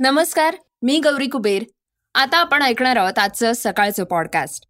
नमस्कार 0.00 0.56
मी 0.82 0.98
गौरी 1.00 1.26
कुबेर. 1.26 1.62
आता 2.14 2.38
आपण 2.38 2.62
ऐकणार 2.62 2.96
आहोत 2.96 3.18
आजचं 3.18 3.52
सकाळचं 3.52 4.04
पॉडकास्ट 4.04 4.64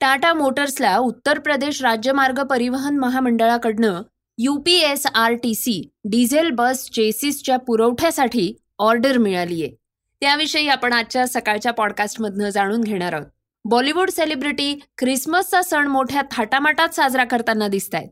टाटा 0.00 0.32
मोटर्सला 0.34 0.96
उत्तर 0.98 1.38
प्रदेश 1.38 1.82
राज्यमार्ग 1.82 2.42
परिवहन 2.42 2.98
महामंडळाकडनं 2.98 4.02
UPS 4.38 5.06
R 5.06 5.32
T 5.32 5.54
C 5.54 5.90
diesel 6.04 6.50
bus 6.50 6.84
चेसिसच्या 6.90 7.56
पुरवठ्यासाठी 7.56 8.52
ऑर्डर 8.78 9.18
मिळाली 9.18 9.62
आहे 9.62 9.74
त्याविषयी 10.22 10.68
आपण 10.68 10.92
आजच्या 10.92 11.26
सकाळच्या 11.26 11.72
पॉडकास्टमधनं 11.72 12.48
जाणून 12.48 12.80
घेणार 12.80 13.12
आहोत. 13.12 13.26
बॉलिवूड 13.64 14.10
सेलिब्रिटी 14.10 14.74
ख्रिसमसचा 14.98 15.62
सण 15.62 15.86
मोठ्या 15.86 16.22
थाटामाटात 16.30 16.94
साजरा 16.94 17.24
करताना 17.24 17.68
दिसत 17.68 17.94
आहेत 17.94 18.08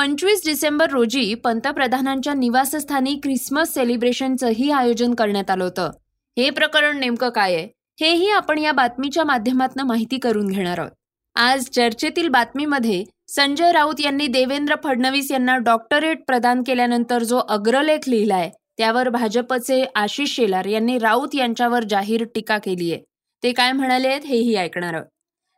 पंचवीस 0.00 0.42
डिसेंबर 0.46 0.90
रोजी 0.90 1.34
पंतप्रधानांच्या 1.34 2.32
निवासस्थानी 2.34 3.14
ख्रिसमस 3.14 3.72
सेलिब्रेशनचंही 3.74 4.70
आयोजन 4.70 5.14
करण्यात 5.14 5.50
आलं 5.50 5.64
होतं. 5.64 5.90
हे 6.36 6.48
प्रकरण 6.50 6.98
नेमकं 6.98 7.30
काय 7.30 7.54
आहे? 7.54 7.66
हेही 8.00 8.30
आपण 8.30 8.58
या 8.58 8.72
बातमीच्या 8.72 9.24
माध्यमातून 9.24 9.86
माहिती 9.86 10.18
करून 10.18 10.46
घेणार 10.46 10.78
आहोत. 10.78 10.90
आज 11.36 11.68
चर्चेतील 11.70 12.28
बातमीमध्ये 12.28 13.04
संजय 13.28 13.72
राऊत 13.72 14.00
यांनी 14.00 14.26
देवेंद्र 14.26 14.74
फडणवीस 14.84 15.30
यांना 15.32 15.56
डॉक्टरेट 15.56 16.24
प्रदान 16.26 16.62
केल्यानंतर 16.62 17.22
जो 17.22 17.38
अग्रलेख 17.38 18.08
लिहिलाय 18.08 18.50
त्यावर 18.78 19.08
भाजपचे 19.08 19.84
आशिष 19.94 20.36
शेलार 20.36 20.64
यांनी 20.64 20.98
राऊत 20.98 21.34
यांच्यावर 21.34 21.84
जाहीर 21.84 22.24
टीका 22.34 22.58
केली 22.58 22.92
आहे. 22.92 23.02
ते 23.42 23.52
काय 23.52 23.72
म्हणाले 23.72 24.08
आहेत 24.08 24.26
हेही 24.26 24.56
ऐकणार 24.56 24.94
आहोत. 24.94 25.06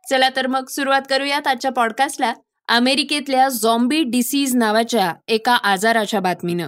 चला 0.09 0.29
तर 0.35 0.47
मग 0.47 0.65
सुरुवात 0.65 1.01
करूयात 1.09 1.47
आजच्या 1.47 1.71
पॉडकास्टला 1.71 2.33
अमेरिकेतल्या 2.67 3.47
झॉम्बी 3.49 4.03
डिसीज 4.03 4.55
नावाच्या 4.55 5.13
एका 5.27 5.53
आजाराच्या 5.53 6.19
बातमीनं. 6.19 6.67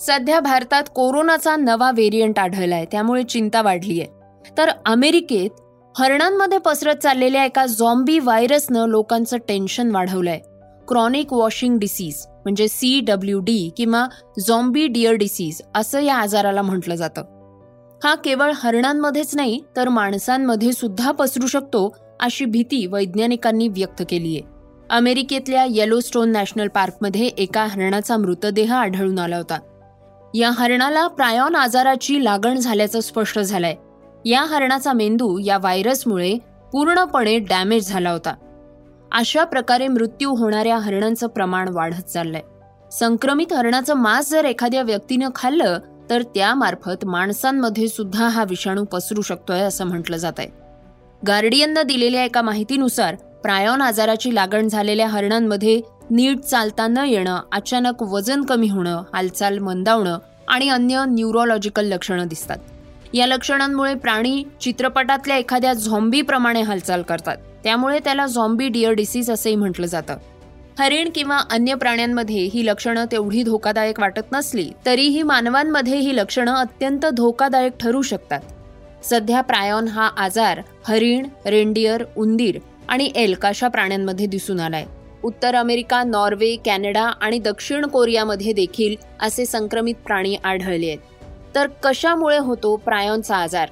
सध्या 0.00 0.40
भारतात 0.40 0.82
कोरोनाचा 0.94 1.56
नवा 1.56 1.90
व्हेरियंट 1.90 2.38
आढळलाय 2.38 2.84
त्यामुळे 2.92 3.22
चिंता 3.22 3.62
वाढली 3.62 4.00
आहे 4.00 4.50
तर 4.58 4.70
अमेरिकेत 4.86 5.60
हरणांमध्ये 5.98 6.58
पसरत 6.58 6.96
चाललेल्या 6.96 7.44
एका 7.44 7.66
झॉम्बी 7.66 8.18
व्हायरसनं 8.18 8.86
लोकांचं 8.86 9.36
टेन्शन 9.48 9.90
वाढवलंय. 9.90 10.38
क्रॉनिक 10.88 11.32
वॉशिंग 11.32 11.78
डिसीज 11.78 12.24
म्हणजे 12.28 12.68
सी 12.68 13.00
डब्ल्यू 13.00 13.40
डी 13.40 13.70
किंवा 13.76 14.06
झॉम्बी 14.46 14.86
डिअर 14.86 15.12
डिसीज 15.12 15.62
असं 15.74 16.00
या 16.00 16.16
आजाराला 16.16 16.62
म्हटलं 16.62 16.94
जातं. 16.94 17.22
हा 18.04 18.14
केवळ 18.14 18.52
हरणांमध्येच 18.54 19.34
नाही 19.36 19.60
तर 19.76 19.88
माणसांमध्ये 19.88 20.72
सुद्धा 20.72 21.10
पसरू 21.10 21.46
शकतो 21.46 21.88
अशी 22.22 22.44
भीती 22.44 22.86
वैज्ञानिकांनी 22.86 23.68
व्यक्त 23.68 24.02
केली 24.08 24.36
आहे 24.36 24.50
अमेरिकेतल्या 24.90 25.64
येलोस्टोन 25.70 26.30
नॅशनल 26.30 26.68
पार्कमध्ये 26.68 27.26
एका 27.26 27.64
हरणाचा 27.64 28.16
मृतदेह 28.16 28.74
आढळून 28.74 29.18
आला 29.18 29.36
होता. 29.36 29.58
या 30.34 30.50
हरणाला 30.50 31.06
प्रायॉन 31.06 31.56
आजाराची 31.56 32.24
लागण 32.24 32.58
झाल्याचं 32.58 33.00
स्पष्ट 33.00 33.38
झालंय. 33.38 33.74
या 34.24 34.42
हरणाचा 34.42 34.92
मेंदू 34.92 35.38
या 35.38 35.58
व्हायरसमुळे 35.58 36.38
पूर्णपणे 36.72 37.38
डॅमेज 37.38 37.88
झाला 37.88 38.10
होता. 38.10 38.34
अशा 39.12 39.44
प्रकारे 39.44 39.88
मृत्यू 39.88 40.34
होणाऱ्या 40.34 40.78
हरणांचं 40.78 41.26
प्रमाण 41.26 41.68
वाढत 41.68 42.02
चाललंय. 42.02 42.40
संक्रमित 42.92 43.52
हरणाचं 43.52 43.94
मांस 43.94 44.30
जर 44.30 44.44
एखाद्या 44.44 44.82
व्यक्तीनं 44.82 45.28
खाल्लं 45.34 45.78
तर 46.10 46.22
त्यामार्फत 46.22 47.04
माणसांमध्ये 47.04 47.88
सुद्धा 47.88 48.28
हा 48.28 48.44
विषाणू 48.44 48.84
पसरू 48.84 49.22
शकतोय 49.22 49.60
असं 49.60 49.84
म्हटलं 49.84 50.16
जात 50.16 50.32
आहे 50.38 50.61
गार्डियननं 51.26 51.82
दिलेल्या 51.82 52.24
एका 52.24 52.42
माहितीनुसार 52.42 53.14
प्रायॉन 53.42 53.82
आजाराची 53.82 54.34
लागण 54.34 54.68
झालेल्या 54.68 55.08
हरणांमध्ये 55.08 55.80
नीट 56.10 56.40
चालता 56.40 56.86
न 56.86 57.04
येणं 57.06 57.40
अचानक 57.52 58.02
वजन 58.02 58.42
कमी 58.42 58.68
होणं 58.68 59.02
हालचाल 59.14 59.58
मंदावणं 59.58 60.18
आणि 60.48 60.68
अन्य 60.68 61.04
न्यूरोलॉजिकल 61.08 61.84
लक्षणं 61.84 62.28
दिसतात. 62.28 62.58
या 63.14 63.26
लक्षणांमुळे 63.26 63.94
प्राणी 63.94 64.42
चित्रपटातल्या 64.60 65.36
एखाद्या 65.36 65.72
झॉम्बीप्रमाणे 65.72 66.62
हालचाल 66.62 67.02
करतात. 67.02 67.36
त्यामुळे 67.64 67.98
त्याला 67.98 68.26
झॉम्बी 68.26 68.68
डिअर 68.68 68.92
डिसीज 68.92 69.30
असंही 69.30 69.56
म्हटलं 69.56 69.86
जातं. 69.86 70.16
हरिण 70.78 71.10
किंवा 71.14 71.38
अन्य 71.50 71.74
प्राण्यांमध्ये 71.74 72.48
ही 72.54 72.66
लक्षणं 72.66 73.04
तेवढी 73.12 73.42
धोकादायक 73.42 74.00
वाटत 74.00 74.32
नसली 74.32 74.70
तरीही 74.86 75.22
मानवांमध्ये 75.22 75.98
ही 75.98 76.16
लक्षणं 76.16 76.54
अत्यंत 76.54 77.06
धोकादायक 77.06 77.72
ठरू 77.80 78.02
शकतात. 78.02 78.40
सध्या 79.02 79.40
प्रायॉन 79.40 79.88
हा 79.88 80.06
आजार 80.06 80.60
हरिण 80.88 81.26
रेंडियर 81.46 82.04
उंदीर 82.16 82.58
आणि 82.88 83.12
एल्क 83.16 83.46
अशा 83.46 83.68
प्राण्यांमध्ये 83.68 84.26
दिसून 84.26 84.60
आलाय. 84.60 84.84
उत्तर 85.24 85.54
अमेरिका 85.54 86.02
नॉर्वे 86.02 86.56
कॅनडा 86.64 87.02
आणि 87.02 87.38
दक्षिण 87.38 87.86
कोरियामध्ये 87.86 88.52
देखील 88.52 88.96
असे 89.20 89.46
संक्रमित 89.46 89.94
प्राणी 89.94 90.36
आढळले 90.44 90.86
आहेत. 90.86 90.98
तर 91.54 91.66
कशामुळे 91.82 92.38
होतो 92.38 92.76
प्रायॉनचा 92.76 93.36
आजार? 93.36 93.68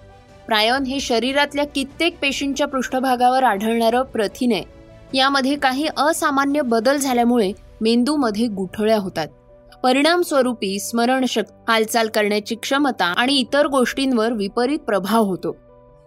प्रायॉन 0.46 0.82
हे 0.82 1.00
शरीरातल्या 1.00 1.66
कित्येक 1.66 2.18
पेशींच्या 2.18 2.66
पृष्ठभागावर 2.66 3.42
आढळणारं 3.42 4.02
प्रथिन. 4.02 4.52
आहे 4.52 4.62
यामध्ये 5.14 5.56
काही 5.56 5.88
असामान्य 5.96 6.60
बदल 6.60 6.96
झाल्यामुळे 6.96 7.52
मेंदूमध्ये 7.80 8.46
गुठळ्या 8.46 8.98
होतात. 8.98 9.28
परिणामस्वरूपी 9.82 10.78
स्मरणशक्ती 10.78 11.64
हालचाल 11.68 12.08
करण्याची 12.08 12.54
क्षमता 12.54 13.04
आणि 13.04 13.34
इतर 13.34 13.66
गोष्टींवर 13.66 14.32
विपरीत 14.32 14.78
प्रभाव 14.78 15.22
होतो. 15.22 15.56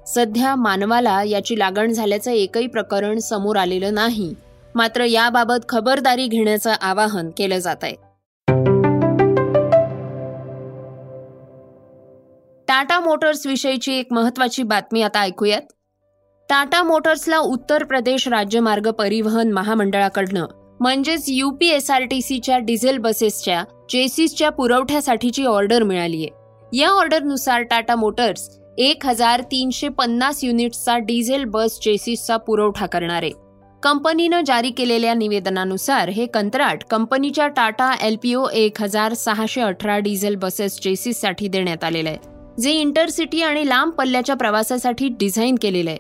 सध्या 0.08 0.56
मानवाला 0.56 1.24
याची 1.24 1.60
लागण 1.60 1.92
झाल्याचं 1.92 2.32
एकही 2.32 2.68
प्रकरण 2.68 3.20
समोर 3.20 3.58
आलेलं 3.58 3.94
नाही. 3.94 4.34
मात्र 4.76 5.04
याबाबत 5.04 5.70
खबरदारी 5.70 6.28
घेण्याचं 6.28 6.74
आवाहन 6.82 7.30
केलं 7.38 7.58
जात 7.58 7.84
आहे 7.84 7.96
टाटा 12.68 13.00
मोटर्स 13.00 13.46
विषयीची 13.48 13.94
एक 13.94 14.14
महत्वाची 14.14 14.64
बातमी 14.64 15.02
आता 15.02 15.20
ऐकूयात. 15.20 15.62
टाटा 16.50 16.84
मोटर्सला 16.84 17.38
उत्तर 17.38 17.84
प्रदेश 17.84 18.28
राज्यमार्ग 18.28 18.92
परिवहन 18.92 19.52
महामंडळाकडनं 19.52 20.46
म्हणजेच 20.80 21.26
U 21.28 21.50
P 21.52 21.68
S 21.68 21.90
R 21.92 22.04
T 22.04 22.22
सीच्या 22.22 22.58
डिझेल 22.58 22.98
बसेसच्या 22.98 23.64
चेसिसच्या 23.90 24.50
पुरवठ्यासाठीची 24.50 25.46
ऑर्डर 25.46 25.84
मिळाली 25.84 26.18
आहे. 26.18 26.78
या 26.78 26.90
ऑर्डरनुसार 26.90 27.62
टाटा 27.62 27.96
मोटर्स 27.96 28.50
एक 28.78 29.06
हजार 29.06 29.42
तीनशे 29.42 29.88
पन्नास 29.90 30.44
युनिट्सचा 30.44 30.98
डिझेल 30.98 31.44
बस 31.44 31.80
चेसिसचा 31.80 32.38
पुरवठा 32.38 32.86
करणार 32.86 33.24
आहे. 33.24 33.32
कंपनीनं 33.84 34.42
जारी 34.48 34.70
केलेल्या 34.70 35.14
निवेदनानुसार 35.14 36.10
हे 36.10 36.26
कंत्राट 36.26 36.84
कंपनीच्या 36.84 37.48
टाटा 37.48 37.94
एलपीओ 38.02 38.46
एक 38.54 38.82
हजार 38.82 39.14
सहाशे 39.14 39.62
अठरा 39.62 39.98
डिझेल 40.00 40.36
बसेस 40.36 40.80
चेसिससाठी 40.80 41.48
देण्यात 41.48 41.84
आलेलं 41.84 42.10
आहे 42.10 42.62
जे 42.62 42.72
इंटरसिटी 42.72 43.42
आणि 43.42 43.68
लांब 43.70 43.92
पल्ल्याच्या 43.92 44.36
प्रवासासाठी 44.36 45.08
डिझाईन 45.10 45.56
केलेलं 45.62 45.90
आहे. 45.90 46.00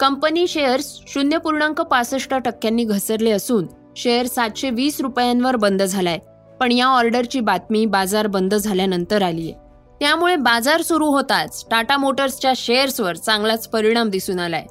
कंपनी 0.00 0.46
शेअर्स 0.46 0.92
शून्य 1.08 1.38
पूर्णांक 1.38 1.80
पासष्ट 1.80 2.34
टक्क्यांनी 2.34 2.84
घसरले 2.84 3.30
असून 3.30 3.66
शेअर 3.98 4.26
सातशे 4.26 4.70
वीस 4.70 5.00
रुपयांवर 5.00 5.56
बंद 5.56 5.82
झालाय. 5.82 6.18
पण 6.60 6.72
या 6.72 6.86
ऑर्डरची 6.86 7.40
बातमी 7.40 7.84
बाजार 7.86 8.26
बंद 8.26 8.54
झाल्यानंतर 8.54 9.22
आलीय 9.22 9.52
त्यामुळे 10.00 10.36
बाजार 10.36 10.82
सुरू 10.82 11.06
होताच 11.06 11.64
टाटा 11.70 11.96
मोटर्सच्या 11.96 12.52
शेअर्सवर 12.56 13.16
चांगलाच 13.16 13.68
परिणाम 13.68 14.10
दिसून 14.10 14.38
आलाय. 14.38 14.64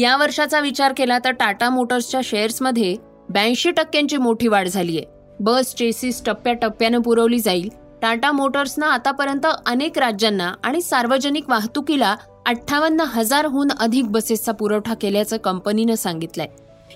या 0.00 0.16
वर्षाचा 0.16 0.60
विचार 0.60 0.92
केला 0.96 1.18
तर 1.18 1.30
टाटा 1.30 1.68
मोटर्सच्या 1.70 2.20
शेअर्समध्ये 2.24 2.96
ब्याऐंशी 3.28 3.70
टक्क्यांची 3.70 4.16
मोठी 4.16 4.48
वाढ 4.48 4.68
झालीय 4.68 5.02
बस 5.40 5.74
चेसिस 5.74 6.22
टप्प्याटप्प्यानं 6.24 7.00
पुरवली 7.00 7.38
जाईल. 7.38 7.68
टाटा 8.02 8.32
मोटर्सनं 8.32 8.86
आतापर्यंत 8.86 9.46
अनेक 9.66 9.98
राज्यांना 9.98 10.52
आणि 10.64 10.80
सार्वजनिक 10.82 11.48
वाहतुकीला 11.48 12.16
अठ्ठावन्न 12.46 13.00
हजारहून 13.00 13.68
अधिक 13.80 14.10
बसेसचा 14.10 14.52
पुरवठा 14.52 14.94
केल्याचं 14.94 15.36
कंपनीनं 15.36 15.94
सांगितलंय. 15.94 16.46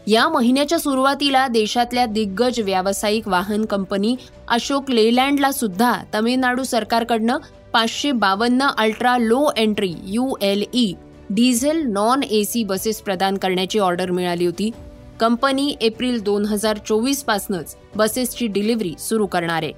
या 0.07 0.29
महिन्याच्या 0.29 0.79
सुरुवातीला 0.79 1.47
देशातल्या 1.49 2.07
दिग्गज 2.07 2.61
व्यावसायिक 2.61 3.29
वाहन 3.29 3.65
कंपनी 3.65 4.17
अशोक 4.49 4.91
लेलँडला 4.91 5.53
सुद्धा 5.53 5.95
तमिळनाडू 6.15 6.63
सरकारकडनं 6.63 7.39
पाचशे 7.73 8.13
बावन्न 8.13 8.67
ultra 8.79 9.17
low 9.19 9.51
entry 9.57 9.95
U 10.05 10.35
L 10.43 10.65
E 10.75 10.93
diesel 11.31 11.83
non 11.87 12.23
A 12.23 12.43
C 12.45 12.65
buses 12.65 13.01
प्रदान 13.01 13.37
करण्याची 13.37 13.79
ऑर्डर 13.79 14.11
मिळाली 14.11 14.47
होती. 14.47 14.71
कंपनी 15.21 15.75
एप्रिल 15.81 16.21
दोन 16.23 16.45
हजार 16.45 16.79
चोवीस 16.79 17.23
पासूनच 17.25 17.77
बसेसची 17.97 18.47
डिलिव्हरी 18.47 18.95
सुरू 18.99 19.27
करणार 19.27 19.63
आहे. 19.63 19.73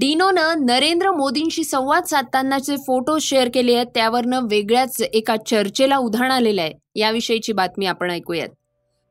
डिनोनं 0.00 0.64
नरेंद्र 0.64 1.10
मोदींशी 1.10 1.62
संवाद 1.64 2.04
साधतानाचे 2.04 2.76
फोटो 2.76 3.16
शेअर 3.18 3.48
केले 3.54 3.74
आहेत 3.74 3.86
त्यावरनं 3.94 4.46
वेगळ्याच 4.50 5.00
एका 5.02 5.36
चर्चेला 5.36 5.96
उधाण 5.96 6.30
आलेलं 6.30 6.62
आहे. 6.62 6.72
याविषयीची 6.96 7.52
बातमी 7.52 7.86
आपण 7.86 8.10
ऐकूयात. 8.10 8.48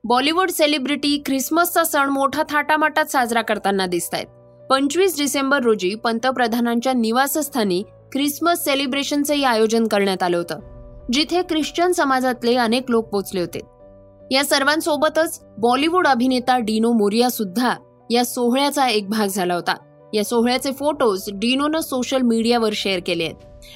बॉलिवूड 0.03 0.49
सेलिब्रिटी 0.49 1.17
ख्रिसमसचा 1.25 1.83
सण 1.83 2.09
मोठा 2.09 2.43
थाटामाटात 2.49 3.05
साजरा 3.05 3.41
करताना 3.41 3.85
दिसत 3.85 4.13
आहेत 4.13 4.27
पंचवीस 4.69 5.17
डिसेंबर 5.17 5.63
रोजी 5.63 5.93
पंतप्रधानांच्या 5.95 6.93
निवासस्थानी 6.93 7.81
ख्रिसमस 8.13 8.63
सेलिब्रेशनचंही 8.63 9.43
आयोजन 9.43 9.87
करण्यात 9.87 10.23
आलं 10.23 10.37
होतं 10.37 10.59
जिथे 11.13 11.41
ख्रिश्चन 11.41 11.91
समाजातले 11.91 12.55
अनेक 12.55 12.91
लोक 12.91 13.09
पोचले 13.09 13.41
होते. 13.41 13.59
या 14.31 14.43
सर्वांसोबतच 14.45 15.39
बॉलिवूड 15.57 16.07
अभिनेता 16.07 16.57
डिनो 16.59 16.91
मोरिया 16.91 17.29
सुद्धा 17.29 17.73
या 18.11 18.25
सोहळ्याचा 18.25 18.87
एक 18.87 19.09
भाग 19.09 19.27
झाला 19.27 19.55
होता. 19.55 19.75
या 20.13 20.23
सोहळ्याचे 20.23 20.71
फोटोज 20.71 21.29
डिनोनं 21.33 21.79
सोशल 21.79 22.21
मीडियावर 22.21 22.73
शेअर 22.73 22.99
केले 23.05 23.23
आहेत. 23.23 23.35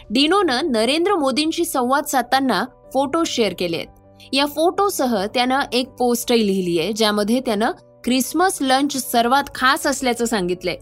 डिनोनं 0.10 0.72
नरेंद्र 0.72 1.16
मोदींशी 1.16 1.66
संवाद 1.66 2.04
साधताना 2.04 2.63
फोटो 2.94 3.24
शेअर 3.24 3.54
केले 3.60 3.78
आहेत. 3.78 3.88
या 4.33 4.45
फोटोसह 4.45 5.25
त्यानं 5.25 5.60
एक 5.74 5.89
पोस्टही 5.89 6.48
लिहिली 6.48 6.80
आहे 6.80 6.94
ज्यामध्ये 6.94 7.39
त्यानं 7.39 7.72
क्रिसमस 8.04 8.57
लंच 8.62 8.98
सर्वात 9.12 9.44
खास 9.56 9.88
असल्याचं 9.88 10.25
सांगितलंय. 10.25 10.75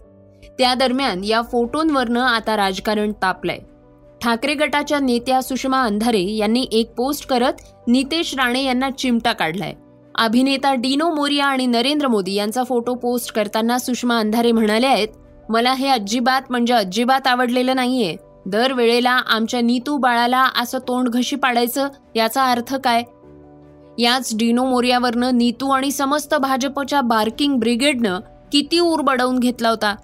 त्या 0.58 0.74
दरम्यान 0.74 1.24
या 1.24 1.42
फोटोंवरनं 1.42 2.20
आता 2.20 2.56
राजकारण 2.56 3.12
तापलंय. 3.12 3.58
ठाकरे 4.22 4.54
गटाच्या 4.54 4.98
नेत्या 4.98 5.40
सुषमा 5.42 5.82
अंधारे 5.82 6.22
यांनी 6.36 6.66
एक 6.72 6.92
पोस्ट 6.94 7.26
करत 7.26 7.62
नितेश 7.88 8.34
राणे 8.34 8.64
यांना 8.64 8.90
चिमटा 8.90 9.32
काढलाय. 9.32 9.74
अभिनेता 10.14 10.74
डिनो 10.74 11.14
मोरिया 11.14 11.46
आणि 11.46 11.66
नरेंद्र 11.66 12.08
मोदी 12.08 12.34
यांचा 12.34 12.62
फोटो 12.64 12.94
पोस्ट 12.94 13.32
करताना 13.32 13.78
सुषमा 13.78 14.18
अंधारे 14.18 14.52
म्हणाले 14.52 14.86
आहेत 14.86 15.08
मला 15.50 15.72
हे 15.72 15.88
अजिबात 15.88 16.42
म्हणजे 16.50 16.74
अजिबात 16.74 17.26
आवडलेलं 17.26 17.76
नाहीये. 17.76 18.16
दर 18.46 18.72
वेळेला 18.72 19.10
आमच्या 19.10 19.60
नीतू 19.60 19.96
बाळाला 19.96 20.48
असं 20.60 20.78
तोंड 20.78 21.08
घशी 21.08 21.36
पाडायचं 21.36 21.88
याचा 22.16 22.50
अर्थ 22.50 22.74
काय? 22.74 23.02
याच 23.98 24.36
डिनो 24.36 24.64
मोर्यावरनं 24.64 25.38
नीतू 25.38 25.70
आणि 25.70 25.90
समस्त 25.90 26.34
भाजपच्या 26.34 27.00
बार्किंग 27.00 27.58
ब्रिगेडनं 27.58 28.20
किती 28.52 28.80
ऊर 28.80 29.00
बडवून 29.00 29.38
घेतला 29.38 29.68
होता? 29.68 29.94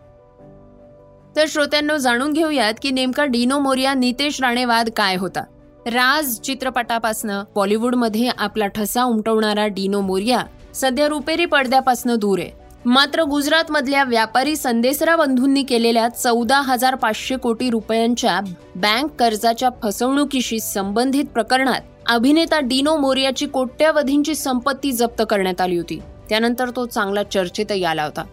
तर 1.37 1.44
श्रोत्यांनो 1.48 1.96
जाणून 1.96 2.32
घेऊयात 2.32 2.75
की 2.82 2.90
नेमका 2.90 3.25
डिनो 3.25 3.58
मोर्या 3.58 3.94
नितेश 3.94 4.40
राणे 4.40 4.64
वाद 4.64 4.90
काय 4.96 5.16
होता? 5.16 5.44
राज 5.87 6.40
चित्रपटापासनं 6.40 7.44
बॉलिवूडमध्ये 7.54 8.31
आपला 8.38 8.66
ठसा 8.66 9.04
उमटवणारा 9.04 9.66
डिनो 9.66 10.00
मोर्या 10.00 10.38
सध्या 10.75 11.08
रुपेरी 11.08 11.44
पडद्यापासनं 11.44 12.16
दूर 12.19 12.38
आहे. 12.38 12.65
मात्र 12.86 13.22
गुजरातमधल्या 13.22 14.02
व्यापारी 14.04 14.54
संदेसरा 14.56 15.14
बंधूंनी 15.16 15.62
केलेल्या 15.62 16.08
चौदा 16.08 16.60
हजार 16.60 16.94
पाचशे 16.94 17.36
कोटी 17.36 17.70
रुपयांच्या 17.70 18.38
बँक 18.76 19.10
कर्जाच्या 19.18 19.68
फसवणुकीशी 19.82 20.60
संबंधित 20.60 21.24
प्रकरणात 21.24 21.80
अभिनेता 22.08 22.60
डिनो 22.60 22.96
मोरियाची 22.96 23.46
कोट्यावधींची 23.46 24.34
संपत्ती 24.34 24.92
जप्त 24.92 25.22
करण्यात 25.30 25.60
आली 25.60 25.76
होती. 25.76 25.98
त्यानंतर 26.28 26.70
तो 26.76 26.86
चांगला 26.86 27.22
चर्चेतही 27.22 27.84
आला 27.84 28.04
होता. 28.04 28.24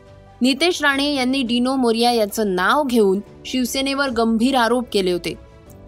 नितेश 0.41 0.81
राणे 0.81 1.13
यांनी 1.13 1.41
डिनो 1.41 1.75
मोरिया 1.75 2.11
यांचं 2.11 2.55
नाव 2.55 2.83
घेऊन 2.83 3.19
शिवसेनेवर 3.45 4.09
गंभीर 4.09 4.55
आरोप 4.55 4.85
केले 4.93 5.11
होते. 5.11 5.33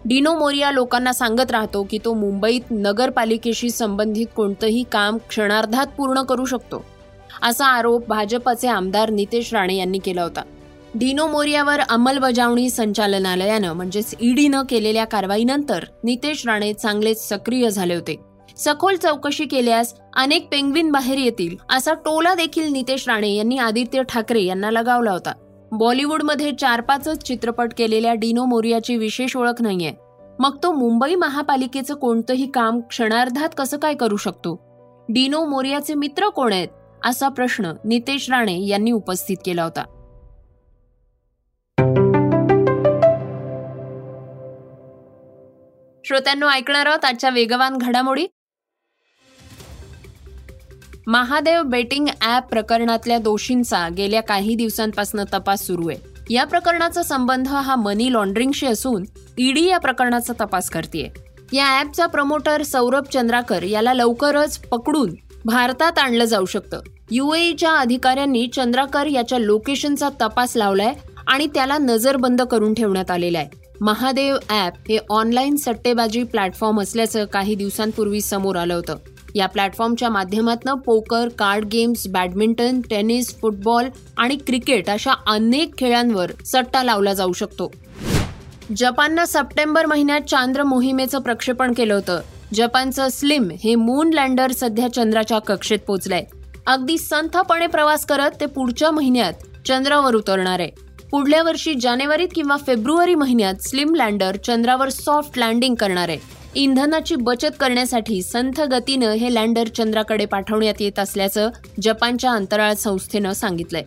डिनो 0.04 0.34
मोरिया 0.38 0.70
लोकांना 0.70 1.12
सांगत 1.12 1.50
राहतो 1.50 1.86
की 1.90 1.98
तो 2.04 2.14
मुंबईत 2.14 2.70
नगरपालिकेशी 2.70 3.70
संबंधित 3.70 4.26
कोणतंही 4.36 4.84
काम 4.92 5.18
क्षणार्धात 5.28 5.86
पूर्ण 5.86 6.22
करू 6.22 6.44
शकतो. 6.44 6.84
असा 7.42 7.66
आरोप 7.66 8.08
भाजपचे 8.08 8.68
आमदार 8.68 9.10
नितेश 9.10 9.54
राणे 9.54 9.76
यांनी 9.76 9.98
केला 9.98 10.22
होता. 10.22 10.42
डिनो 10.94 11.26
मोर्यावर 11.26 11.80
अंमलबजावणी 11.80 12.70
संचालनालयानं 12.70 13.72
म्हणजेच 13.72 14.14
ईडीनं 14.20 14.62
केलेल्या 14.68 15.04
कारवाईनंतर 15.04 15.84
नितेश 16.04 16.46
राणे 16.46 16.72
चांगलेच 16.72 17.28
सक्रिय 17.28 17.70
झाले 17.70 17.94
होते. 17.94 18.20
सखोल 18.56 18.96
चौकशी 18.96 19.44
केल्यास 19.44 19.94
अनेक 20.16 20.48
पेंग्विन 20.50 20.92
बाहेर 20.92 21.18
येतील 21.18 21.56
असा 21.70 21.94
टोला 21.94 22.34
देखील 22.34 22.72
नितेश 22.72 23.08
राणे 23.08 23.34
यांनी 23.34 23.58
आदित्य 23.58 24.02
ठाकरे 24.02 24.42
यांना 24.42 24.70
लगावला 24.70 25.12
होता. 25.12 25.32
बॉलिवूडमध्ये 25.72 26.52
चार 26.52 26.80
पाचच 26.80 27.22
चित्रपट 27.22 27.72
केलेल्या 27.78 28.14
डिनो 28.14 28.44
मोरियाची 28.44 28.96
विशेष 28.96 29.36
ओळख 29.36 29.62
नाहीये. 29.62 29.92
मग 30.38 30.56
तो 30.62 30.72
मुंबई 30.72 31.14
महापालिकेचं 31.14 31.94
कोणतंही 31.94 32.46
काम 32.46 32.80
क्षणार्धात 32.80 33.48
कसं 33.56 33.76
काय 33.76 33.94
करू 33.94 34.16
शकतो? 34.16 34.60
डिनो 35.08 35.44
मोरियाचे 35.44 35.94
मित्र 35.94 36.28
कोण 36.28 36.52
आहेत? 36.52 36.68
असा 37.06 37.28
प्रश्न 37.28 37.72
नितेश 37.84 38.28
राणे 38.30 38.58
यांनी 38.66 38.92
उपस्थित 38.92 39.36
केला 39.44 39.64
होता. 39.64 39.84
श्रोत्यांनो 46.04 46.48
ऐकणार 46.48 46.86
आहोत 46.86 47.04
आजच्या 47.04 47.30
वेगवान 47.30 47.76
घडामोडी? 47.78 48.26
महादेव 51.06 51.62
बेटिंग 51.62 52.06
ॲप 52.20 52.48
प्रकरणातल्या 52.50 53.18
दोषींचा 53.18 53.88
गेल्या 53.96 54.22
काही 54.22 54.54
दिवसांपासून 54.54 55.20
तपास 55.32 55.66
सुरू 55.66 55.88
आहे. 55.88 55.98
या 56.30 56.44
प्रकरणाचा 56.44 57.02
संबंध 57.02 57.48
हा 57.48 57.74
मनी 57.76 58.12
लॉन्ड्रिंगशी 58.12 58.66
असून 58.66 59.04
ईडी 59.38 59.64
या 59.64 59.78
प्रकरणाचा 59.78 60.32
तपास 60.40 60.70
करते 60.70 61.10
या 61.52 61.66
ॲपचा 61.78 62.06
प्रमोटर 62.06 62.62
सौरभ 62.62 63.04
चंद्राकर 63.04 63.62
याला 63.62 63.92
लवकरच 63.94 64.58
पकडून 64.58 65.14
भारतात 65.46 65.98
आणलं 65.98 66.24
जाऊ 66.24 66.44
शकतं. 66.44 66.80
युएईच्या 67.10 67.72
अधिकाऱ्यांनी 67.72 68.46
चंद्राकर 68.46 69.06
याच्या 69.06 69.38
लोकेशनचा 69.38 70.08
तपास 70.20 70.56
लावलाय 70.56 70.92
आणि 71.26 71.46
त्याला 71.46 71.78
नजरबंद 71.78 72.42
करून 72.42 72.74
ठेवण्यात 72.74 73.10
आलेला 73.10 73.38
आहे. 73.38 73.48
महादेव 73.80 74.36
ॲप 74.48 74.72
हे 74.88 74.98
ऑनलाईन 75.10 75.56
सट्टेबाजी 75.56 76.22
प्लॅटफॉर्म 76.22 76.80
असल्याचं 76.80 77.24
काही 77.24 77.54
दिवसांपूर्वी 77.54 78.20
समोर 78.20 78.56
आलं 78.56 78.74
होतं. 78.74 78.96
या 79.34 79.46
प्लॅटफॉर्मच्या 79.46 80.10
माध्यमातून 80.10 80.78
poker 80.78 81.28
card 81.28 81.64
games 81.64 82.06
badminton 82.08 82.80
tennis 82.80 83.34
football 83.40 83.88
आणि 84.16 84.36
क्रिकेट 84.36 84.90
अशा 84.90 85.12
अनेक 85.26 85.78
खेळांवर 85.78 86.30
सट्टा 86.44 86.82
लावला 86.82 87.14
जाऊ 87.14 87.32
शकतो. 87.32 87.72
जपाननं 88.76 89.24
सप्टेंबर 89.24 89.86
महिन्यात 89.86 90.20
चांद्र 90.20 90.62
मोहिमेचं 90.62 91.18
प्रक्षेपण 91.18 91.72
केलं 91.72 91.94
होतं. 91.94 92.20
जपानचं 92.54 93.08
स्लिम 93.08 93.48
हे 93.64 93.74
मून 93.74 94.10
लँडर 94.14 94.52
सध्या 94.52 94.92
चंद्राच्या 94.92 95.38
कक्षेत 95.38 95.78
पोहोचलंय 95.78 96.24
अगदी 96.66 96.98
संथपणे 96.98 97.66
प्रवास 97.66 98.06
करत 98.06 98.30
ते 98.40 98.46
पुढच्या 98.46 98.90
महिन्यात 98.90 99.32
चंद्रावर 99.66 100.14
उतरणार 100.14 100.60
आहे. 100.60 100.70
पुढल्या 101.10 101.42
वर्षी 101.42 101.74
जानेवारीत 101.74 102.28
किंवा 102.34 102.56
फेब्रुवारी 102.56 103.14
महिन्यात 103.14 103.54
स्लिम 103.62 103.94
लँडर 103.94 104.36
चंद्रावर 104.36 104.88
सॉफ्ट 104.88 105.38
लँडिंग 105.38 105.74
करणार 105.74 106.08
आहे. 106.08 106.18
इंधनाची 106.54 107.16
बचत 107.16 107.56
करण्यासाठी 107.60 108.22
संथ 108.22 108.60
गतीनं 108.60 109.10
हे 109.10 109.34
लँडर 109.34 109.68
चंद्राकडे 109.68 110.26
पाठवण्यात 110.26 110.80
येत 110.80 110.98
असल्याचं 110.98 111.50
जपानच्या 111.82 112.32
अंतराळ 112.32 112.74
संस्थेनं 112.74 113.32
सांगितलंय. 113.32 113.82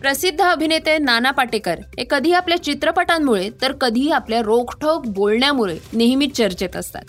प्रसिद्ध 0.00 0.40
अभिनेते 0.40 0.98
नाना 0.98 1.30
पाटेकर 1.30 1.78
हे 1.98 2.04
कधी 2.10 2.32
आपल्या 2.32 2.62
चित्रपटांमुळे 2.62 3.50
तर 3.62 3.72
कधी 3.72 4.10
आपल्या 4.10 4.42
रोखठोक 4.42 5.06
बोलण्यामुळे 5.06 5.78
नेहमीच 5.92 6.36
चर्चेत 6.36 6.76
असतात. 6.76 7.04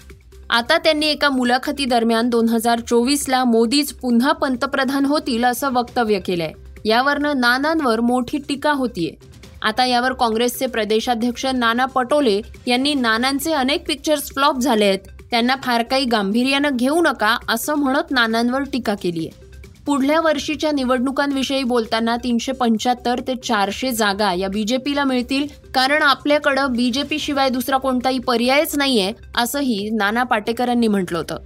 आता 0.49 0.77
त्यांनी 0.77 1.05
एका 1.05 1.29
मुलाखतीदरम्यान 1.29 2.29
दोन 2.29 2.49
हजार 2.49 2.80
चोवीसला 2.80 3.44
मोदीच 3.44 3.92
पुन्हा 3.94 4.31
पंतप्रधान 4.31 5.06
होतील 5.06 5.44
असं 5.45 5.73
वक्तव्य 5.73 6.19
केलंय. 6.19 6.51
यावरनं 6.85 7.39
नानांवर 7.39 7.99
मोठी 7.99 8.37
टीका 8.37 8.71
होतीये. 8.71 9.16
आता 9.61 9.85
यावर 9.85 10.13
काँग्रेसचे 10.13 10.66
प्रदेशाध्यक्ष 10.66 11.45
नाना 11.45 11.85
पटोले 11.85 12.42
यांनी 12.68 12.94
नानांचे 12.94 13.54
अनेक 13.54 13.87
पिक्चर्स 13.87 14.31
फ्लॉप 14.33 14.59
झाले 14.59 14.85
आहेत 14.85 15.07
त्यांना 15.31 15.56
फार 15.63 15.83
काही 15.83 16.06
गांभीर्यानं 16.06 16.75
घेऊ 16.75 17.01
नका 17.01 17.35
असं 17.49 17.75
म्हणत 17.75 18.11
नानांवर 18.11 18.63
टीका 18.63 18.95
केली 19.01 19.27
आहे 19.27 19.46
पुढल्या 19.87 20.19
वर्षीच्या 20.21 20.71
निवडणुकांविषयी 20.71 21.63
बोलताना 21.63 22.15
तीनशे 22.17 22.51
पंच्याहत्तर 22.51 23.19
ते 23.19 23.35
चारशे 23.35 23.91
जागा 23.91 24.33
या 24.33 24.47
बीजेपीला 24.47 25.03
मिळतील. 25.03 25.45
कारण 25.73 26.01
आपल्याकडं 26.01 26.71
बीजेपी 26.71 27.19
शिवाय 27.19 27.49
दुसरा 27.49 27.77
कोणताही 27.77 28.19
पर्यायच 28.19 28.75
नाहीये 28.77 29.13
असंही 29.37 29.89
नाना 29.89 30.23
पाटेकरांनी 30.23 30.87
म्हटलं 30.87 31.17
होतं. 31.17 31.37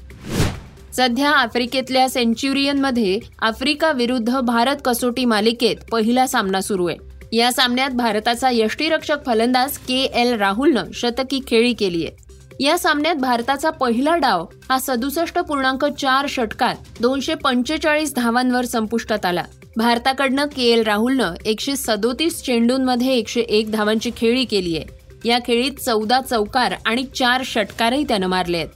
सध्या 0.98 1.32
आफ्रिकेतल्या 1.32 2.10
सेंच्युरियनमध्ये 2.10 3.20
आफ्रिका 3.42 3.92
विरुद्ध 3.92 4.40
भारत 4.40 4.76
कसोटी 4.86 5.26
मालिकेत 5.26 5.76
पहिला 5.92 6.28
सामना 6.28 6.62
सुरू 6.62 6.88
आहे. 6.88 6.98
या 7.38 7.52
सामन्यात 7.52 7.90
भारताचा 7.90 8.50
यष्टीरक्षक 8.54 9.26
फलंदाज 9.26 9.78
के 9.78 10.00
एल 10.14 10.36
राहुलनं 10.36 10.92
शतकी 10.94 11.40
खेळी 11.48 11.74
केली 11.74 12.06
आहे 12.06 12.21
या 12.62 12.78
सामन्यात 12.78 13.16
भारताचा 13.16 13.70
पहिला 13.70 14.16
डाव 14.16 14.46
हा 14.70 14.78
सदुसष्ट 14.80 15.40
पूर्णांक 15.40 15.86
चार 15.86 16.26
षटकात 16.30 16.76
दोनशे 17.00 17.36
पंचेचाळीस 17.36 18.14
धावांवर 18.16 18.66
संपुष्टात 18.66 19.26
आला. 19.26 19.44
भारताकडनं 19.78 20.46
के 20.46 20.64
एल 20.64 20.84
राहुलनं 20.84 21.34
एकशे 21.46 21.76
सदोतीस 21.76 22.42
चेंडूंमध्ये 22.44 23.14
एकशे 23.14 23.42
एक 23.42 23.72
धावांची 23.72 24.12
खेळी 24.18 24.44
केली 24.46 24.78
आहे. 24.78 24.86
या 25.30 25.40
खेळीत 25.48 25.80
चौदा 25.86 26.20
चौकार 26.22 26.74
आणि 26.86 27.04
चार 27.16 27.42
षटकारही 27.46 28.04
त्यानं 28.04 28.28
मारले 28.28 28.58
आहेत. 28.58 28.70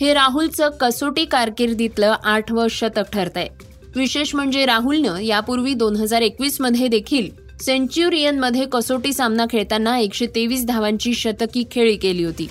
हे 0.00 0.14
राहुलचं 0.14 0.68
कसोटी 0.68 1.24
कारकिर्दीतलं 1.24 2.14
आठवं 2.24 2.68
शतक 2.68 3.12
ठरतंय. 3.12 3.48
विशेष 3.96 4.34
म्हणजे 4.34 4.66
राहुलनं 4.66 5.18
यापूर्वी 5.18 5.74
दोन 5.74 5.96
हजार 5.96 6.22
एकवीसमध्ये 6.22 6.88
देखील 6.88 7.30
सेंच्युरियनमध्ये 7.60 8.66
कसोटी 8.72 9.12
सामना 9.12 9.44
खेळताना 9.50 9.98
एकशे 9.98 10.26
तेवीस 10.26 10.66
धावांची 10.66 11.14
शतकी 11.14 11.64
खेळी 11.70 11.96
केली 11.96 12.24
होती. 12.24 12.48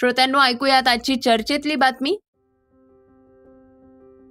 श्रोत्यांनो 0.00 0.38
ऐकूयात 0.38 0.88
आजची 0.88 1.16
चर्चेतली 1.16 1.74
बातमी. 1.74 2.16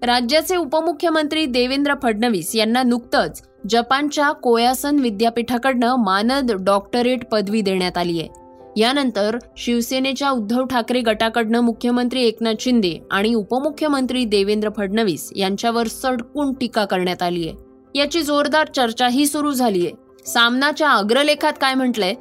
राज्याचे 0.03 0.55
उपमुख्यमंत्री 0.55 1.45
देवेंद्र 1.45 1.93
फडणवीस 2.03 2.55
यांना 2.55 2.83
नुकतंच 2.83 3.41
जपानच्या 3.69 4.31
कोयासन 4.31 4.99
विद्यापीठाकडनं 4.99 5.95
मानद 5.95 6.51
डॉक्टरेट 6.51 7.25
पदवी 7.25 7.61
देण्यात 7.61 7.97
आली 7.97 8.19
आहे. 8.19 8.29
यानंतर 8.77 9.37
शिवसेनेच्या 9.57 10.29
उद्धव 10.29 10.65
ठाकरे 10.65 11.01
गटाकडनं 11.01 11.59
मुख्यमंत्री 11.59 12.23
एकनाथ 12.23 12.53
शिंदे 12.59 12.97
आणि 13.11 13.33
उपमुख्यमंत्री 13.33 14.25
देवेंद्र 14.25 14.69
फडणवीस 14.77 15.29
यांच्यावर 15.35 15.87
सडकून 15.87 16.53
टीका 16.53 16.85
करण्यात 16.85 17.23
आली 17.23 17.47
आहे. 17.47 17.57
याची 17.99 18.21
जोरदार 18.21 18.67
चर्चाही 18.67 19.25
सुरू 19.25 19.51
झालीय 19.51 19.89
सामनाच्या 20.25 20.89
अग्रलेखात 20.89 21.53
काय 21.61 21.73
म्हटलंय? 21.73 22.13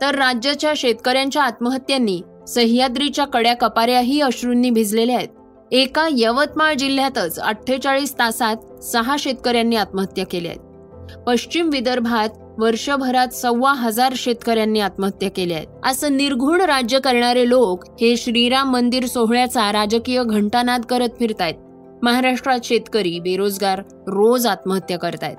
तर 0.00 0.14
राज्याच्या 0.14 0.72
शेतकऱ्यांच्या 0.76 1.42
आत्महत्यांनी 1.42 2.20
सह्याद्रीच्या 2.54 3.24
कड्या 3.24 3.54
कपाऱ्याही 3.54 4.20
अश्रूंनी 4.20 4.70
भिजलेल्या 4.70 5.16
आहेत. 5.16 5.28
एका 5.72 6.08
यवतमाळ 6.12 6.74
जिल्ह्यातच 6.74 7.38
अठ्ठेचाळीस 7.38 8.14
तासात 8.18 8.82
सहा 8.82 9.16
शेतकऱ्यांनी 9.18 9.76
आत्महत्या 9.76 10.26
केल्या 10.26 10.52
आहेत. 10.52 11.18
पश्चिम 11.26 11.70
विदर्भात 11.72 12.28
वर्षभरात 12.58 13.28
सव्वा 13.28 13.72
हजार 13.72 14.12
शेतकऱ्यांनी 14.16 14.80
आत्महत्या 14.80 15.30
केल्या 15.30 15.56
आहेत. 15.56 15.68
असं 15.84 16.16
निर्घुण 16.16 16.60
राज्य 16.60 16.98
करणारे 16.98 17.48
लोक 17.48 17.84
हे 18.00 18.16
श्रीराम 18.16 18.72
मंदिर 18.72 19.06
सोहळ्याचा 19.06 19.72
राजकीय 19.72 20.22
घंटानाद 20.24 20.84
करत 20.84 21.08
फिरतायत. 21.18 21.54
महाराष्ट्रात 22.02 22.58
शेतकरी 22.64 23.20
बेरोजगार 23.20 23.82
रोज 24.06 24.46
आत्महत्या 24.46 24.98
करतायत. 24.98 25.36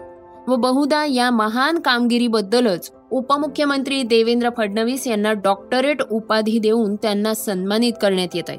व 0.49 0.55
बहुधा 0.55 1.05
या 1.05 1.31
महान 1.31 1.79
कामगिरीबद्दलच 1.79 2.91
उपमुख्यमंत्री 3.11 4.03
देवेंद्र 4.03 4.49
फडणवीस 4.57 5.07
यांना 5.07 5.33
डॉक्टरेट 5.33 6.01
उपाधी 6.11 6.59
देऊन 6.59 6.95
त्यांना 6.95 7.33
सन्मानित 7.33 7.93
करण्यात 8.01 8.27
येत 8.33 8.43
आहे 8.47 8.57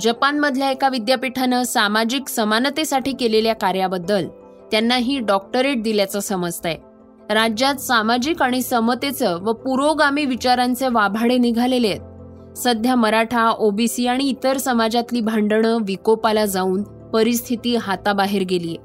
जपानमधल्या 0.00 0.70
एका 0.70 0.88
विद्यापीठानं 0.88 1.62
सामाजिक 1.62 2.28
समानतेसाठी 2.28 3.12
केलेल्या 3.12 3.54
कार्याबद्दल 3.54 4.28
त्यांना 4.70 4.96
ही 4.96 5.18
डॉक्टरेट 5.18 5.82
दिल्याचं 5.82 6.20
समजतंय. 6.20 6.76
राज्यात 7.30 7.74
सामाजिक 7.74 8.42
आणि 8.42 8.62
समतेचं 8.62 9.38
व 9.42 9.52
पुरोगामी 9.52 10.24
विचारांचे 10.24 10.88
वाभाडे 10.88 11.38
निघालेले 11.38 11.88
आहेत. 11.88 12.56
सध्या 12.56 12.94
मराठा 12.94 13.50
ओबीसी 13.50 14.06
आणि 14.06 14.24
इतर 14.24 14.56
समाजातली 14.56 15.20
भांडणं 15.20 15.78
विकोपाला 15.82 16.44
जाऊन 16.44 16.82
परिस्थिती 16.82 17.76
हाताबाहेर 17.76 18.42
गेलीय. 18.42 18.76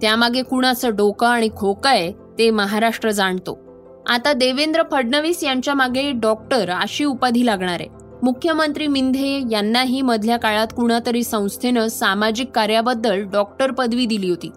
त्यामागे 0.00 0.42
कुणाचं 0.42 0.96
डोकं 0.96 1.26
आणि 1.26 1.48
खोकं 1.56 1.90
आहे 1.90 2.12
ते 2.38 2.50
महाराष्ट्र 2.50 3.10
जाणतो. 3.10 3.65
आता 4.08 4.32
देवेंद्र 4.32 4.82
फडणवीस 4.90 5.44
यांच्या 5.44 5.74
मागे 5.74 6.12
डॉक्टर 6.12 6.70
अशी 6.70 7.04
उपाधी 7.04 7.46
लागणार 7.46 7.80
आहे. 7.80 7.86
मुख्यमंत्री 8.22 8.86
मिंधे 8.86 9.42
यांनाही 9.50 10.02
मधल्या 10.02 10.36
काळात 10.36 10.66
कुणातरी 10.76 11.24
संस्थेनं 11.24 11.88
सामाजिक 11.88 12.50
कार्याबद्दल 12.50 13.22
डॉक्टर 13.22 13.70
पदवी 13.70 14.06
दिली 14.06 14.30
होती. 14.30 14.50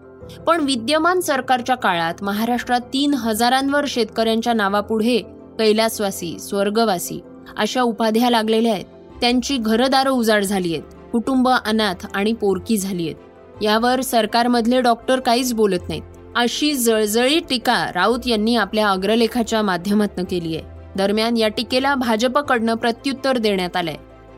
पण 0.47 0.61
विद्यमान 0.61 1.19
सरकारच्या 1.19 1.75
काळात 1.75 2.13
महाराष्ट्रात 2.21 2.79
तीन 2.79 3.13
हजारांवर 3.13 3.85
शेतकऱ्यांच्या 3.87 4.53
नावापुढे 4.53 5.17
कैलासवासी 5.59 6.39
स्वर्गवासी 6.39 7.19
अशा 7.57 7.81
उपाध्या 7.81 8.29
लागलेल्या 8.29 8.73
आहेत. 8.73 8.85
त्यांची 9.21 9.57
घरदारं 9.57 10.09
उजाड 10.09 10.43
झाली 10.43 10.73
आहेत. 10.73 10.83
कुटुंब 11.11 11.49
अनाथ 11.49 12.07
आणि 12.13 12.33
पोरकी 12.33 12.77
झाली 12.77 13.09
आहेत. 13.09 13.63
यावर 13.63 14.01
सरकारमधले 14.01 14.81
डॉक्टर 14.81 15.19
काहीच 15.19 15.53
बोलत 15.53 15.89
नाहीत. 15.89 16.03
अशी 16.39 16.73
जळजळी 16.73 17.39
टीका 17.39 17.91
राऊत 17.95 18.27
यांनी 18.27 18.55
आपल्या 18.55 18.89
अग्रलेखाच्या 18.89 19.61
माध्यमातून 19.61 20.25
केली 20.25 20.55
आहे. 20.55 20.65
दरम्यान 20.95 21.37
या 21.37 21.47
टीकेला 21.47 21.95
भाजपकडनं 21.95 22.75
प्रत्युत्तर 22.75 23.37
देण्यात 23.37 23.75
आलंय. 23.75 23.95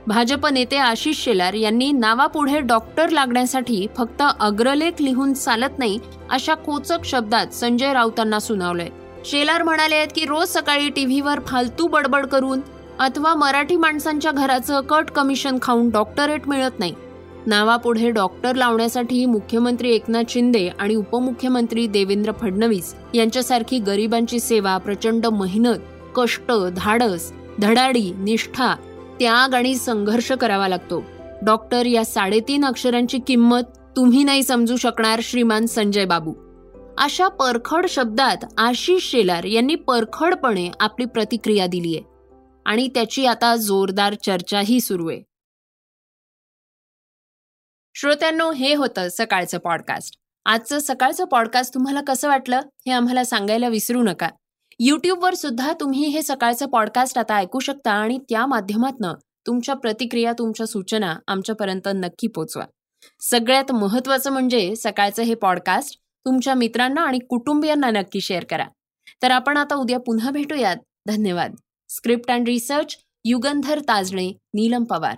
भाजप 0.07 0.47
नेते 0.47 0.77
आशिष 0.77 1.17
शेलार 1.17 1.53
यांनी 1.53 1.91
नावापुढे 1.91 2.59
डॉक्टर 2.59 3.09
लागण्यासाठी 3.09 3.85
फक्त 3.97 4.23
अग्रलेख 4.39 5.01
लिहून 5.01 5.33
चालत 5.33 5.79
नाही 5.79 5.99
अशा 6.29 6.53
कोचक 6.55 7.05
शब्दात 7.05 7.53
संजय 7.53 7.93
राऊतांना 7.93 8.39
सुनावलंय. 8.39 8.89
शेलार 9.25 9.63
म्हणाले 9.63 9.95
आहेत 9.95 10.07
की 10.15 10.25
रोज 10.25 10.47
सकाळी 10.47 10.89
टीव्हीवर 10.89 11.39
फालतू 11.39 11.87
बडबड 11.87 12.25
करून 12.25 12.61
अथवा 12.99 13.33
मराठी 13.35 13.75
माणसांच्या 13.75 14.31
घराचं 14.31 14.81
कट 14.81 15.11
कमिशन 15.11 15.57
खाऊन 15.61 15.89
डॉक्टरेट 15.89 16.47
मिळत 16.47 16.79
नाही. 16.79 16.93
नावापुढे 17.47 18.09
डॉक्टर 18.11 18.55
लावण्यासाठी 18.55 19.25
मुख्यमंत्री 19.25 19.91
एकनाथ 19.91 20.29
शिंदे 20.29 20.67
आणि 20.79 20.95
उपमुख्यमंत्री 20.95 21.85
देवेंद्र 21.87 22.31
फडणवीस 22.31 22.93
यांच्यासारखी 23.13 23.79
गरिबांची 23.79 24.39
सेवा 24.39 24.77
प्रचंड 24.77 25.25
मेहनत 25.25 25.77
कष्ट 26.15 26.51
धाडस 26.75 27.31
धडाडी 27.59 28.11
निष्ठा 28.17 28.73
त्याग 29.19 29.53
आणि 29.53 29.73
संघर्ष 29.75 30.31
करावा 30.31 30.67
लागतो. 30.67 31.03
डॉक्टर 31.41 31.85
या 31.85 32.03
साडेतीन 32.05 32.65
अक्षरांची 32.65 33.19
किंमत 33.19 33.77
तुम्ही 33.95 34.23
नाही 34.23 34.43
समजू 34.43 34.75
शकणार 34.75 35.19
श्रीमान 35.23 35.65
संजय 35.65 36.05
बाबू. 36.05 36.33
अशा 36.97 37.27
परखड 37.27 37.85
शब्दात 37.89 38.45
आशिष 38.57 39.09
शेलार 39.11 39.43
यांनी 39.43 39.75
परखडपणे 39.75 40.69
आपली 40.79 41.05
प्रतिक्रिया 41.05 41.67
दिली 41.67 41.95
आहे 41.95 42.09
आणि 42.65 42.87
त्याची 42.87 43.25
आता 43.25 43.55
जोरदार 43.55 44.13
चर्चाही 44.13 44.79
सुरू 44.81 45.09
आहे. 45.09 45.21
श्रोत्यांनो 47.93 48.51
हे 48.51 48.73
होतं 48.73 49.07
सकाळचं 49.11 49.57
पॉडकास्ट 49.57 50.17
आजचं 50.45 50.79
सकाळचं 50.79 51.25
पॉडकास्ट 51.25 51.73
तुम्हाला 51.73 52.01
कसं 52.01 52.27
वाटलं 52.27 52.57
हे 52.57 52.91
आम्हाला 52.91 53.23
सांगायला 53.23 53.67
विसरू 53.67 54.03
नका. 54.03 54.29
यूट्यूबवर 54.79 55.33
सुद्धा 55.33 55.73
तुम्ही 55.79 56.07
हे 56.07 56.21
सकाळचं 56.21 56.65
पॉडकास्ट 56.65 57.17
आता 57.17 57.35
ऐकू 57.35 57.59
शकता 57.59 57.91
आणि 57.91 58.17
त्या 58.17 58.45
माध्यमातनं 58.45 59.13
तुमच्या 59.47 59.75
प्रतिक्रिया 59.75 60.33
तुमच्या 60.39 60.65
सूचना 60.65 61.15
आमच्यापर्यंत 61.27 61.87
नक्की 61.95 62.27
पोचवा. 62.27 62.65
सगळ्यात 63.19 63.71
महत्वाचं 63.71 64.31
म्हणजे 64.31 64.75
सकाळचं 64.75 65.23
हे 65.23 65.35
पॉडकास्ट 65.35 65.99
तुमच्या 66.25 66.53
मित्रांना 66.53 67.01
आणि 67.01 67.19
कुटुंबियांना 67.19 67.89
नक्की 67.89 68.21
शेअर 68.21 68.43
करा. 68.43 68.65
तर 69.21 69.31
आपण 69.31 69.57
आता 69.57 69.75
उद्या 69.75 69.99
पुन्हा 69.99 70.31
भेटूयात. 70.31 70.77
धन्यवाद. 71.07 71.55
Script 71.89 72.31
and 72.31 72.47
research 72.47 72.97
Yugandhar 73.25 73.79
Tajane 73.79 74.27
Neelam 74.27 74.83
Pawar. 74.83 75.17